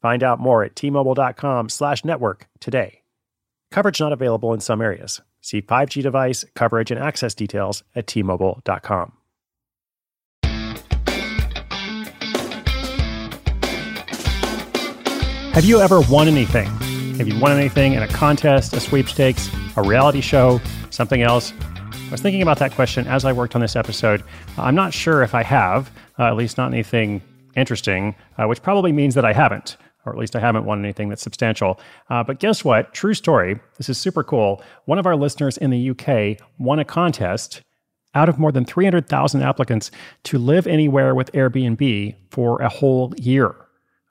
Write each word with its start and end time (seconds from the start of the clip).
Find 0.00 0.22
out 0.22 0.40
more 0.40 0.64
at 0.64 0.74
tmobile.com 0.74 1.68
slash 1.68 2.04
network 2.04 2.48
today. 2.58 3.02
Coverage 3.70 4.00
not 4.00 4.12
available 4.12 4.52
in 4.52 4.60
some 4.60 4.80
areas. 4.80 5.20
See 5.40 5.62
5G 5.62 6.02
device 6.02 6.44
coverage 6.54 6.90
and 6.90 7.00
access 7.00 7.34
details 7.34 7.82
at 7.94 8.06
tmobile.com. 8.06 9.12
Have 15.52 15.64
you 15.64 15.80
ever 15.80 16.00
won 16.02 16.28
anything? 16.28 16.68
Have 17.16 17.28
you 17.28 17.38
won 17.38 17.52
anything 17.52 17.92
in 17.92 18.02
a 18.02 18.08
contest, 18.08 18.72
a 18.72 18.80
sweepstakes, 18.80 19.50
a 19.76 19.82
reality 19.82 20.20
show, 20.20 20.60
something 20.90 21.22
else? 21.22 21.52
I 21.92 22.10
was 22.10 22.20
thinking 22.22 22.40
about 22.40 22.58
that 22.60 22.72
question 22.72 23.06
as 23.06 23.24
I 23.24 23.32
worked 23.32 23.54
on 23.54 23.60
this 23.60 23.76
episode. 23.76 24.22
I'm 24.56 24.74
not 24.74 24.94
sure 24.94 25.22
if 25.22 25.34
I 25.34 25.42
have, 25.42 25.90
uh, 26.18 26.24
at 26.24 26.36
least 26.36 26.56
not 26.56 26.72
anything 26.72 27.20
interesting, 27.56 28.14
uh, 28.38 28.46
which 28.46 28.62
probably 28.62 28.92
means 28.92 29.14
that 29.16 29.24
I 29.24 29.32
haven't, 29.32 29.76
or 30.04 30.12
at 30.12 30.18
least 30.18 30.36
I 30.36 30.40
haven't 30.40 30.64
won 30.64 30.78
anything 30.84 31.08
that's 31.08 31.22
substantial. 31.22 31.80
Uh, 32.08 32.24
but 32.24 32.40
guess 32.40 32.64
what? 32.64 32.94
True 32.94 33.14
story. 33.14 33.60
This 33.76 33.88
is 33.88 33.98
super 33.98 34.22
cool. 34.22 34.62
One 34.86 34.98
of 34.98 35.06
our 35.06 35.16
listeners 35.16 35.56
in 35.58 35.70
the 35.70 35.90
UK 35.90 36.40
won 36.58 36.78
a 36.78 36.84
contest 36.84 37.62
out 38.14 38.28
of 38.28 38.38
more 38.38 38.52
than 38.52 38.64
300,000 38.64 39.42
applicants 39.42 39.90
to 40.24 40.38
live 40.38 40.66
anywhere 40.66 41.14
with 41.14 41.30
Airbnb 41.32 42.14
for 42.30 42.60
a 42.60 42.68
whole 42.68 43.14
year. 43.16 43.54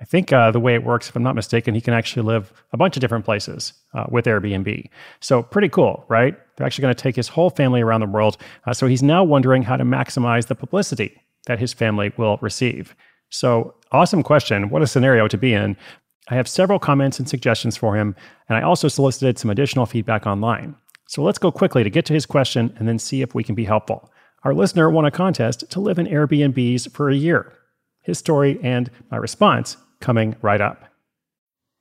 I 0.00 0.04
think 0.04 0.32
uh, 0.32 0.50
the 0.50 0.60
way 0.60 0.74
it 0.74 0.84
works, 0.84 1.08
if 1.08 1.16
I'm 1.16 1.22
not 1.22 1.34
mistaken, 1.34 1.74
he 1.74 1.80
can 1.80 1.94
actually 1.94 2.22
live 2.22 2.52
a 2.72 2.76
bunch 2.76 2.96
of 2.96 3.00
different 3.00 3.24
places 3.24 3.72
uh, 3.94 4.04
with 4.10 4.26
Airbnb. 4.26 4.90
So, 5.20 5.42
pretty 5.42 5.70
cool, 5.70 6.04
right? 6.08 6.36
They're 6.56 6.66
actually 6.66 6.82
going 6.82 6.94
to 6.94 7.02
take 7.02 7.16
his 7.16 7.28
whole 7.28 7.48
family 7.48 7.80
around 7.80 8.00
the 8.00 8.06
world. 8.06 8.36
Uh, 8.66 8.74
so, 8.74 8.86
he's 8.86 9.02
now 9.02 9.24
wondering 9.24 9.62
how 9.62 9.76
to 9.78 9.84
maximize 9.84 10.48
the 10.48 10.54
publicity 10.54 11.22
that 11.46 11.58
his 11.58 11.72
family 11.72 12.12
will 12.18 12.38
receive. 12.42 12.94
So, 13.30 13.74
awesome 13.92 14.22
question. 14.22 14.68
What 14.68 14.82
a 14.82 14.86
scenario 14.86 15.28
to 15.28 15.38
be 15.38 15.52
in. 15.52 15.76
I 16.28 16.34
have 16.34 16.48
several 16.48 16.78
comments 16.78 17.18
and 17.18 17.28
suggestions 17.28 17.76
for 17.76 17.96
him, 17.96 18.16
and 18.48 18.56
I 18.56 18.62
also 18.62 18.88
solicited 18.88 19.38
some 19.38 19.50
additional 19.50 19.86
feedback 19.86 20.26
online. 20.26 20.76
So, 21.08 21.22
let's 21.22 21.38
go 21.38 21.52
quickly 21.52 21.84
to 21.84 21.90
get 21.90 22.04
to 22.06 22.12
his 22.12 22.26
question 22.26 22.74
and 22.78 22.88
then 22.88 22.98
see 22.98 23.22
if 23.22 23.34
we 23.34 23.44
can 23.44 23.54
be 23.54 23.64
helpful. 23.64 24.10
Our 24.44 24.54
listener 24.54 24.90
won 24.90 25.04
a 25.04 25.10
contest 25.10 25.70
to 25.70 25.80
live 25.80 25.98
in 25.98 26.06
Airbnbs 26.06 26.92
for 26.92 27.10
a 27.10 27.16
year. 27.16 27.52
His 28.02 28.18
story 28.18 28.60
and 28.62 28.90
my 29.10 29.16
response 29.16 29.76
coming 30.00 30.36
right 30.40 30.60
up. 30.60 30.84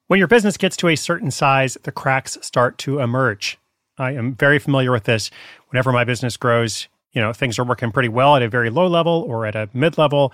When 0.07 0.19
your 0.19 0.27
business 0.27 0.57
gets 0.57 0.77
to 0.77 0.87
a 0.87 0.95
certain 0.95 1.31
size, 1.31 1.77
the 1.83 1.91
cracks 1.91 2.37
start 2.41 2.77
to 2.79 2.99
emerge. 2.99 3.57
I 3.97 4.11
am 4.11 4.35
very 4.35 4.59
familiar 4.59 4.91
with 4.91 5.05
this. 5.05 5.31
Whenever 5.69 5.91
my 5.91 6.03
business 6.03 6.37
grows, 6.37 6.87
you 7.13 7.21
know, 7.21 7.33
things 7.33 7.57
are 7.57 7.63
working 7.63 7.91
pretty 7.91 8.09
well 8.09 8.35
at 8.35 8.43
a 8.43 8.49
very 8.49 8.69
low 8.69 8.87
level 8.87 9.25
or 9.27 9.45
at 9.45 9.55
a 9.55 9.69
mid 9.73 9.97
level. 9.97 10.33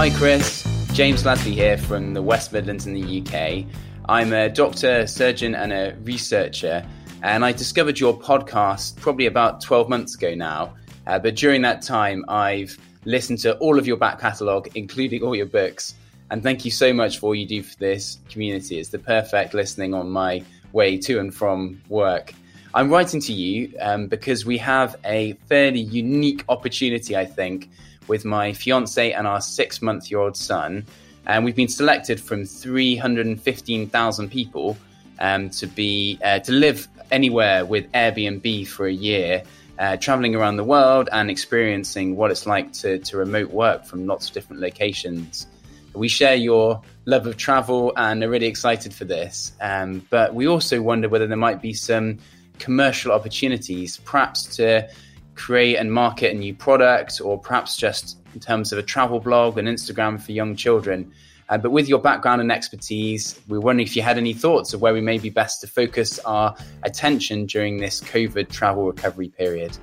Hi, 0.00 0.08
Chris. 0.08 0.66
James 0.94 1.24
Ladley 1.24 1.52
here 1.52 1.76
from 1.76 2.14
the 2.14 2.22
West 2.22 2.54
Midlands 2.54 2.86
in 2.86 2.94
the 2.94 3.20
UK. 3.20 3.66
I'm 4.08 4.32
a 4.32 4.48
doctor, 4.48 5.06
surgeon, 5.06 5.54
and 5.54 5.74
a 5.74 5.94
researcher, 6.04 6.82
and 7.22 7.44
I 7.44 7.52
discovered 7.52 8.00
your 8.00 8.18
podcast 8.18 8.96
probably 8.96 9.26
about 9.26 9.60
12 9.60 9.90
months 9.90 10.14
ago 10.14 10.34
now. 10.34 10.74
Uh, 11.06 11.18
but 11.18 11.36
during 11.36 11.60
that 11.60 11.82
time, 11.82 12.24
I've 12.28 12.78
listened 13.04 13.40
to 13.40 13.58
all 13.58 13.78
of 13.78 13.86
your 13.86 13.98
back 13.98 14.18
catalogue, 14.18 14.70
including 14.74 15.22
all 15.22 15.36
your 15.36 15.44
books. 15.44 15.96
And 16.30 16.42
thank 16.42 16.64
you 16.64 16.70
so 16.70 16.94
much 16.94 17.18
for 17.18 17.26
all 17.26 17.34
you 17.34 17.44
do 17.44 17.62
for 17.62 17.76
this 17.76 18.20
community. 18.30 18.78
It's 18.78 18.88
the 18.88 18.98
perfect 18.98 19.52
listening 19.52 19.92
on 19.92 20.08
my 20.08 20.42
way 20.72 20.96
to 20.96 21.20
and 21.20 21.34
from 21.34 21.82
work. 21.90 22.32
I'm 22.72 22.88
writing 22.88 23.20
to 23.22 23.32
you 23.32 23.74
um, 23.80 24.06
because 24.06 24.46
we 24.46 24.56
have 24.58 24.96
a 25.04 25.32
fairly 25.48 25.80
unique 25.80 26.44
opportunity, 26.48 27.16
I 27.16 27.24
think, 27.24 27.68
with 28.06 28.24
my 28.24 28.52
fiance 28.52 29.12
and 29.12 29.26
our 29.26 29.40
six 29.40 29.82
month 29.82 30.10
year 30.10 30.20
old 30.20 30.36
son. 30.36 30.86
And 31.26 31.44
we've 31.44 31.56
been 31.56 31.68
selected 31.68 32.20
from 32.20 32.44
315,000 32.44 34.30
people 34.30 34.76
um, 35.18 35.50
to 35.50 35.66
be 35.66 36.18
uh, 36.24 36.38
to 36.40 36.52
live 36.52 36.86
anywhere 37.10 37.64
with 37.64 37.90
Airbnb 37.92 38.68
for 38.68 38.86
a 38.86 38.92
year 38.92 39.42
uh, 39.80 39.96
traveling 39.96 40.36
around 40.36 40.56
the 40.56 40.64
world 40.64 41.08
and 41.10 41.30
experiencing 41.30 42.14
what 42.14 42.30
it's 42.30 42.46
like 42.46 42.72
to, 42.74 42.98
to 43.00 43.16
remote 43.16 43.50
work 43.50 43.84
from 43.84 44.06
lots 44.06 44.28
of 44.28 44.34
different 44.34 44.60
locations. 44.60 45.46
We 45.94 46.06
share 46.06 46.36
your 46.36 46.82
love 47.06 47.26
of 47.26 47.36
travel 47.36 47.92
and 47.96 48.22
are 48.22 48.28
really 48.28 48.46
excited 48.46 48.94
for 48.94 49.06
this. 49.06 49.52
Um, 49.60 50.06
but 50.10 50.34
we 50.34 50.46
also 50.46 50.80
wonder 50.82 51.08
whether 51.08 51.26
there 51.26 51.36
might 51.36 51.60
be 51.60 51.72
some 51.72 52.18
commercial 52.60 53.10
opportunities, 53.10 53.96
perhaps 54.04 54.44
to 54.56 54.88
create 55.34 55.76
and 55.76 55.92
market 55.92 56.32
a 56.32 56.38
new 56.38 56.54
product, 56.54 57.20
or 57.20 57.38
perhaps 57.38 57.76
just 57.76 58.18
in 58.34 58.40
terms 58.40 58.72
of 58.72 58.78
a 58.78 58.82
travel 58.82 59.18
blog 59.18 59.58
and 59.58 59.66
Instagram 59.66 60.20
for 60.20 60.30
young 60.30 60.54
children. 60.54 61.10
Uh, 61.48 61.58
but 61.58 61.70
with 61.70 61.88
your 61.88 61.98
background 61.98 62.40
and 62.40 62.52
expertise, 62.52 63.40
we 63.48 63.58
are 63.58 63.60
wondering 63.60 63.84
if 63.84 63.96
you 63.96 64.02
had 64.02 64.16
any 64.16 64.32
thoughts 64.32 64.72
of 64.72 64.80
where 64.80 64.94
we 64.94 65.00
may 65.00 65.18
be 65.18 65.30
best 65.30 65.60
to 65.60 65.66
focus 65.66 66.20
our 66.20 66.54
attention 66.84 67.44
during 67.46 67.78
this 67.78 68.00
COVID 68.02 68.50
travel 68.50 68.86
recovery 68.86 69.30
period. 69.30 69.76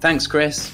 Thanks, 0.00 0.26
Chris. 0.26 0.72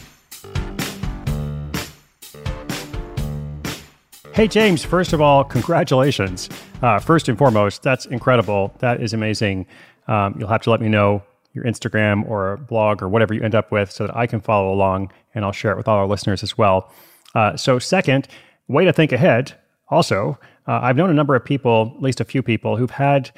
Hey, 4.34 4.47
James, 4.47 4.84
first 4.84 5.15
of 5.15 5.21
all, 5.21 5.43
congratulations. 5.43 6.49
Uh, 6.83 7.00
first 7.00 7.28
and 7.28 7.37
foremost, 7.38 7.83
that's 7.83 8.05
incredible. 8.06 8.73
That 8.79 9.03
is 9.03 9.14
amazing. 9.14 9.67
Um, 10.06 10.37
you'll 10.38 10.49
have 10.49 10.62
to 10.62 10.70
let 10.70 10.81
me 10.81 10.88
know 10.88 11.23
your 11.56 11.64
Instagram 11.64 12.29
or 12.29 12.58
blog 12.58 13.03
or 13.03 13.08
whatever 13.08 13.35
you 13.35 13.43
end 13.43 13.55
up 13.55 13.73
with 13.73 13.91
so 13.91 14.06
that 14.06 14.17
I 14.17 14.26
can 14.26 14.41
follow 14.41 14.73
along 14.73 15.11
and 15.35 15.44
I'll 15.44 15.53
share 15.53 15.73
it 15.73 15.76
with 15.76 15.88
all 15.88 15.97
our 15.97 16.06
listeners 16.06 16.43
as 16.43 16.56
well. 16.56 16.93
Uh, 17.35 17.56
so, 17.56 17.79
second, 17.79 18.29
way 18.69 18.85
to 18.85 18.93
think 18.93 19.12
ahead 19.12 19.55
also, 19.88 20.38
uh, 20.69 20.81
I've 20.82 20.97
known 20.97 21.11
a 21.11 21.14
number 21.14 21.35
of 21.35 21.44
people, 21.44 21.94
at 21.97 22.03
least 22.03 22.20
a 22.20 22.25
few 22.25 22.43
people, 22.43 22.76
who've 22.76 22.91
had 22.91 23.31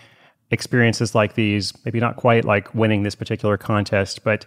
experiences 0.51 1.15
like 1.15 1.35
these, 1.35 1.73
maybe 1.85 2.01
not 2.01 2.17
quite 2.17 2.45
like 2.45 2.75
winning 2.75 3.03
this 3.03 3.15
particular 3.15 3.57
contest, 3.57 4.25
but 4.25 4.47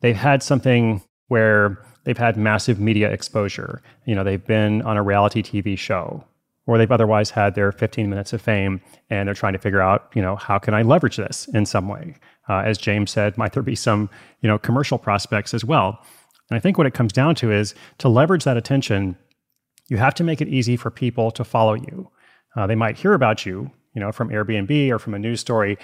they've 0.00 0.16
had 0.16 0.42
something 0.42 1.02
where 1.28 1.78
they've 2.04 2.18
had 2.18 2.36
massive 2.36 2.80
media 2.80 3.10
exposure. 3.10 3.82
You 4.06 4.14
know, 4.14 4.24
they've 4.24 4.44
been 4.44 4.82
on 4.82 4.96
a 4.96 5.02
reality 5.02 5.42
TV 5.42 5.78
show 5.78 6.24
or 6.66 6.78
they've 6.78 6.92
otherwise 6.92 7.30
had 7.30 7.54
their 7.54 7.72
15 7.72 8.08
minutes 8.08 8.32
of 8.32 8.40
fame 8.40 8.80
and 9.10 9.26
they're 9.26 9.34
trying 9.34 9.52
to 9.52 9.58
figure 9.58 9.80
out, 9.80 10.10
you 10.14 10.22
know, 10.22 10.36
how 10.36 10.58
can 10.58 10.74
I 10.74 10.82
leverage 10.82 11.16
this 11.16 11.48
in 11.48 11.66
some 11.66 11.88
way? 11.88 12.14
Uh, 12.48 12.58
as 12.58 12.78
James 12.78 13.10
said, 13.10 13.36
might 13.36 13.52
there 13.52 13.62
be 13.62 13.74
some, 13.74 14.08
you 14.40 14.48
know, 14.48 14.58
commercial 14.58 14.98
prospects 14.98 15.54
as 15.54 15.64
well? 15.64 15.98
And 16.50 16.56
I 16.56 16.60
think 16.60 16.78
what 16.78 16.86
it 16.86 16.94
comes 16.94 17.12
down 17.12 17.34
to 17.36 17.50
is 17.50 17.74
to 17.98 18.08
leverage 18.08 18.44
that 18.44 18.56
attention 18.56 19.16
you 19.88 19.98
have 19.98 20.14
to 20.14 20.24
make 20.24 20.40
it 20.40 20.48
easy 20.48 20.76
for 20.76 20.90
people 20.90 21.30
to 21.32 21.44
follow 21.44 21.74
you. 21.74 22.10
Uh, 22.56 22.66
they 22.66 22.74
might 22.74 22.96
hear 22.96 23.12
about 23.12 23.44
you, 23.44 23.70
you 23.94 24.00
know, 24.00 24.12
from 24.12 24.30
Airbnb 24.30 24.90
or 24.90 24.98
from 24.98 25.12
a 25.12 25.18
news 25.18 25.40
story, 25.40 25.76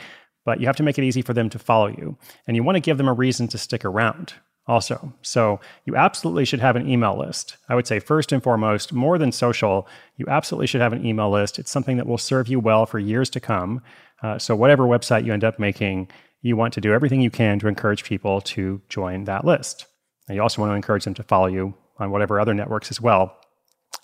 but 0.47 0.61
you 0.61 0.67
have 0.67 0.77
to 0.77 0.83
make 0.83 0.99
it 0.99 1.05
easy 1.05 1.21
for 1.21 1.35
them 1.35 1.51
to 1.51 1.59
follow 1.59 1.89
you. 1.89 2.17
And 2.47 2.57
you 2.57 2.63
want 2.63 2.77
to 2.77 2.81
give 2.81 2.97
them 2.97 3.09
a 3.09 3.13
reason 3.13 3.49
to 3.49 3.59
stick 3.59 3.85
around 3.85 4.35
also. 4.69 5.13
So 5.23 5.59
you 5.87 5.97
absolutely 5.97 6.45
should 6.45 6.61
have 6.61 6.77
an 6.77 6.89
email 6.89 7.19
list. 7.19 7.57
I 7.69 7.75
would 7.75 7.87
say, 7.87 7.99
first 7.99 8.31
and 8.31 8.43
foremost, 8.43 8.93
more 8.93 9.19
than 9.19 9.33
social, 9.33 9.89
you 10.17 10.27
absolutely 10.29 10.67
should 10.67 10.83
have 10.83 10.93
an 10.93 11.05
email 11.05 11.31
list. 11.31 11.59
It's 11.59 11.71
something 11.71 11.97
that 11.97 12.07
will 12.07 12.19
serve 12.19 12.47
you 12.49 12.61
well 12.61 12.87
for 12.87 12.99
years 12.99 13.31
to 13.31 13.41
come. 13.41 13.81
Uh, 14.23 14.39
so, 14.39 14.55
whatever 14.55 14.85
website 14.85 15.25
you 15.25 15.33
end 15.33 15.45
up 15.45 15.59
making, 15.59 16.09
you 16.43 16.57
want 16.57 16.75
to 16.75 16.81
do 16.81 16.93
everything 16.93 17.21
you 17.21 17.31
can 17.31 17.59
to 17.59 17.69
encourage 17.69 18.05
people 18.05 18.41
to 18.43 18.81
join 18.89 19.25
that 19.25 19.45
list. 19.45 19.87
And 20.29 20.37
you 20.37 20.43
also 20.43 20.61
want 20.61 20.71
to 20.71 20.77
encourage 20.77 21.05
them 21.05 21.15
to 21.15 21.23
follow 21.23 21.47
you 21.47 21.75
on 21.99 22.11
whatever 22.11 22.39
other 22.39 22.55
networks 22.55 22.91
as 22.91 23.01
well. 23.01 23.37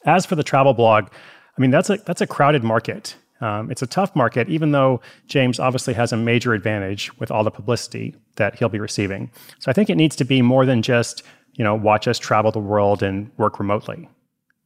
As 0.07 0.27
for 0.27 0.35
the 0.35 0.43
travel 0.43 0.75
blog, 0.75 1.09
I 1.57 1.61
mean, 1.61 1.71
that's 1.71 1.91
a, 1.91 1.99
that's 1.99 2.21
a 2.21 2.27
crowded 2.27 2.65
market. 2.65 3.17
Um, 3.41 3.71
it's 3.71 3.83
a 3.83 3.87
tough 3.87 4.15
market, 4.15 4.49
even 4.49 4.73
though 4.73 5.01
James 5.27 5.59
obviously 5.59 5.95
has 5.95 6.13
a 6.13 6.17
major 6.17 6.55
advantage 6.55 7.17
with 7.19 7.31
all 7.31 7.45
the 7.45 7.51
publicity 7.51 8.15
that 8.37 8.57
he'll 8.57 8.69
be 8.69 8.81
receiving. 8.81 9.31
So 9.59 9.71
I 9.71 9.75
think 9.75 9.91
it 9.91 9.97
needs 9.97 10.17
to 10.17 10.25
be 10.25 10.41
more 10.41 10.65
than 10.65 10.83
just, 10.83 11.23
you 11.55 11.65
know, 11.65 11.75
watch 11.75 12.09
us 12.09 12.19
travel 12.19 12.53
the 12.53 12.61
world 12.61 13.03
and 13.03 13.31
work 13.37 13.59
remotely. 13.59 14.09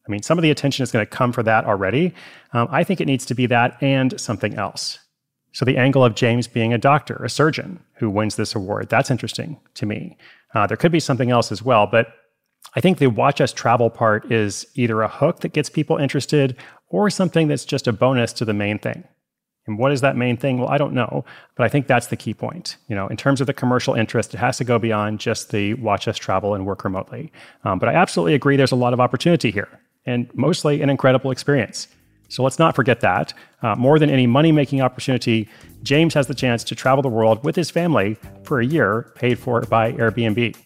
I 0.06 0.10
mean, 0.10 0.22
some 0.22 0.38
of 0.38 0.42
the 0.42 0.50
attention 0.50 0.82
is 0.82 0.92
going 0.92 1.04
to 1.04 1.10
come 1.10 1.32
for 1.32 1.42
that 1.42 1.64
already. 1.64 2.14
Um, 2.52 2.68
I 2.70 2.82
think 2.84 3.00
it 3.00 3.06
needs 3.06 3.26
to 3.26 3.34
be 3.34 3.46
that 3.46 3.76
and 3.82 4.18
something 4.18 4.54
else. 4.54 4.98
So 5.52 5.64
the 5.64 5.76
angle 5.76 6.04
of 6.04 6.14
James 6.14 6.46
being 6.46 6.72
a 6.72 6.78
doctor, 6.78 7.16
a 7.16 7.28
surgeon 7.28 7.80
who 7.94 8.08
wins 8.08 8.36
this 8.36 8.54
award, 8.54 8.88
that's 8.88 9.10
interesting 9.10 9.58
to 9.74 9.86
me. 9.86 10.16
Uh, 10.54 10.66
there 10.66 10.76
could 10.76 10.92
be 10.92 11.00
something 11.00 11.30
else 11.30 11.52
as 11.52 11.62
well, 11.62 11.86
but 11.86 12.08
I 12.74 12.80
think 12.80 12.98
the 12.98 13.06
watch 13.08 13.40
us 13.40 13.52
travel 13.52 13.90
part 13.90 14.30
is 14.30 14.66
either 14.74 15.02
a 15.02 15.08
hook 15.08 15.40
that 15.40 15.52
gets 15.52 15.70
people 15.70 15.96
interested 15.96 16.56
or 16.88 17.10
something 17.10 17.48
that's 17.48 17.64
just 17.64 17.86
a 17.86 17.92
bonus 17.92 18.32
to 18.34 18.44
the 18.44 18.54
main 18.54 18.78
thing. 18.78 19.04
And 19.66 19.78
what 19.78 19.92
is 19.92 20.00
that 20.00 20.16
main 20.16 20.36
thing? 20.36 20.58
Well, 20.58 20.70
I 20.70 20.78
don't 20.78 20.94
know, 20.94 21.24
but 21.54 21.64
I 21.64 21.68
think 21.68 21.86
that's 21.86 22.06
the 22.06 22.16
key 22.16 22.32
point. 22.32 22.76
You 22.88 22.96
know, 22.96 23.06
in 23.08 23.18
terms 23.18 23.40
of 23.40 23.46
the 23.46 23.52
commercial 23.52 23.94
interest, 23.94 24.32
it 24.32 24.38
has 24.38 24.56
to 24.58 24.64
go 24.64 24.78
beyond 24.78 25.20
just 25.20 25.50
the 25.50 25.74
watch 25.74 26.08
us 26.08 26.16
travel 26.16 26.54
and 26.54 26.64
work 26.64 26.84
remotely. 26.84 27.30
Um, 27.64 27.78
but 27.78 27.88
I 27.90 27.94
absolutely 27.94 28.34
agree 28.34 28.56
there's 28.56 28.72
a 28.72 28.76
lot 28.76 28.94
of 28.94 29.00
opportunity 29.00 29.50
here 29.50 29.68
and 30.06 30.30
mostly 30.34 30.80
an 30.80 30.88
incredible 30.88 31.30
experience. 31.30 31.88
So 32.28 32.42
let's 32.42 32.58
not 32.58 32.74
forget 32.74 33.00
that. 33.00 33.34
Uh, 33.62 33.74
more 33.74 33.98
than 33.98 34.08
any 34.10 34.26
money 34.26 34.52
making 34.52 34.80
opportunity, 34.80 35.48
James 35.82 36.14
has 36.14 36.26
the 36.26 36.34
chance 36.34 36.64
to 36.64 36.74
travel 36.74 37.02
the 37.02 37.08
world 37.08 37.44
with 37.44 37.56
his 37.56 37.70
family 37.70 38.16
for 38.44 38.60
a 38.60 38.66
year 38.66 39.12
paid 39.16 39.38
for 39.38 39.60
by 39.62 39.92
Airbnb. 39.92 40.56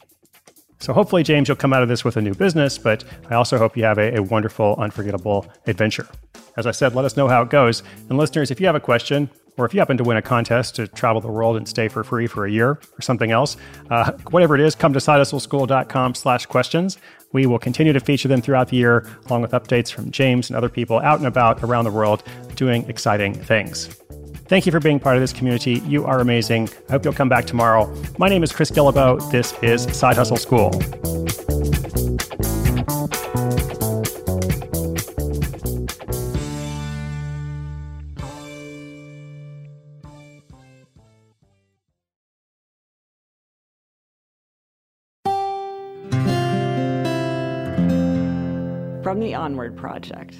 So 0.82 0.92
hopefully, 0.92 1.22
James, 1.22 1.46
you'll 1.46 1.56
come 1.56 1.72
out 1.72 1.84
of 1.84 1.88
this 1.88 2.02
with 2.02 2.16
a 2.16 2.20
new 2.20 2.34
business, 2.34 2.76
but 2.76 3.04
I 3.30 3.36
also 3.36 3.56
hope 3.56 3.76
you 3.76 3.84
have 3.84 3.98
a, 3.98 4.16
a, 4.16 4.22
wonderful, 4.22 4.74
unforgettable 4.78 5.46
adventure. 5.68 6.08
As 6.56 6.66
I 6.66 6.72
said, 6.72 6.96
let 6.96 7.04
us 7.04 7.16
know 7.16 7.28
how 7.28 7.40
it 7.42 7.50
goes. 7.50 7.84
And 8.08 8.18
listeners, 8.18 8.50
if 8.50 8.58
you 8.58 8.66
have 8.66 8.74
a 8.74 8.80
question, 8.80 9.30
or 9.56 9.64
if 9.64 9.74
you 9.74 9.78
happen 9.78 9.96
to 9.98 10.02
win 10.02 10.16
a 10.16 10.22
contest 10.22 10.74
to 10.76 10.88
travel 10.88 11.20
the 11.20 11.28
world 11.28 11.56
and 11.56 11.68
stay 11.68 11.86
for 11.86 12.02
free 12.02 12.26
for 12.26 12.46
a 12.46 12.50
year 12.50 12.70
or 12.70 13.00
something 13.00 13.30
else, 13.30 13.56
uh, 13.90 14.10
whatever 14.30 14.56
it 14.56 14.60
is, 14.60 14.74
come 14.74 14.92
to 14.92 14.98
sidehustleschool.com 14.98 16.16
slash 16.16 16.46
questions. 16.46 16.98
We 17.32 17.46
will 17.46 17.60
continue 17.60 17.92
to 17.92 18.00
feature 18.00 18.26
them 18.26 18.42
throughout 18.42 18.66
the 18.68 18.76
year, 18.76 19.06
along 19.26 19.42
with 19.42 19.52
updates 19.52 19.92
from 19.92 20.10
James 20.10 20.50
and 20.50 20.56
other 20.56 20.68
people 20.68 20.98
out 20.98 21.18
and 21.18 21.28
about 21.28 21.62
around 21.62 21.84
the 21.84 21.92
world 21.92 22.24
doing 22.56 22.88
exciting 22.88 23.34
things. 23.34 24.01
Thank 24.52 24.66
you 24.66 24.72
for 24.72 24.80
being 24.80 25.00
part 25.00 25.16
of 25.16 25.22
this 25.22 25.32
community. 25.32 25.80
You 25.86 26.04
are 26.04 26.20
amazing. 26.20 26.68
I 26.86 26.92
hope 26.92 27.06
you'll 27.06 27.14
come 27.14 27.30
back 27.30 27.46
tomorrow. 27.46 27.90
My 28.18 28.28
name 28.28 28.42
is 28.42 28.52
Chris 28.52 28.70
Guillebeau. 28.70 29.30
This 29.30 29.54
is 29.62 29.84
Side 29.96 30.16
Hustle 30.16 30.36
School. 30.36 30.70
From 49.02 49.18
the 49.18 49.32
Onward 49.34 49.78
Project. 49.78 50.36